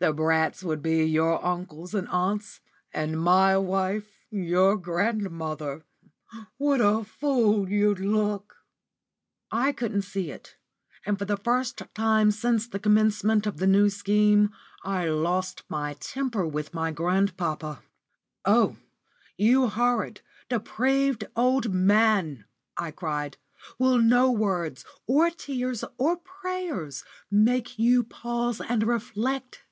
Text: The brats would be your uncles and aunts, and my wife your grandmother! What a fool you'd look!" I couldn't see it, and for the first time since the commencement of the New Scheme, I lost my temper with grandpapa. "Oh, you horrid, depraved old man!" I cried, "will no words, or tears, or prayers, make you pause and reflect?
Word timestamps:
The 0.00 0.12
brats 0.12 0.62
would 0.62 0.82
be 0.82 1.02
your 1.06 1.42
uncles 1.44 1.94
and 1.94 2.06
aunts, 2.08 2.60
and 2.92 3.18
my 3.18 3.56
wife 3.56 4.10
your 4.30 4.76
grandmother! 4.76 5.82
What 6.58 6.82
a 6.82 7.02
fool 7.04 7.70
you'd 7.70 7.98
look!" 7.98 8.54
I 9.50 9.72
couldn't 9.72 10.02
see 10.02 10.30
it, 10.30 10.56
and 11.06 11.18
for 11.18 11.24
the 11.24 11.38
first 11.38 11.80
time 11.94 12.30
since 12.32 12.68
the 12.68 12.78
commencement 12.78 13.46
of 13.46 13.56
the 13.56 13.66
New 13.66 13.88
Scheme, 13.88 14.50
I 14.84 15.08
lost 15.08 15.64
my 15.70 15.94
temper 15.94 16.46
with 16.46 16.72
grandpapa. 16.72 17.80
"Oh, 18.44 18.76
you 19.38 19.68
horrid, 19.68 20.20
depraved 20.50 21.24
old 21.34 21.72
man!" 21.72 22.44
I 22.76 22.90
cried, 22.90 23.38
"will 23.78 23.96
no 23.98 24.30
words, 24.30 24.84
or 25.06 25.30
tears, 25.30 25.82
or 25.96 26.18
prayers, 26.18 27.04
make 27.30 27.78
you 27.78 28.04
pause 28.04 28.60
and 28.60 28.82
reflect? 28.86 29.62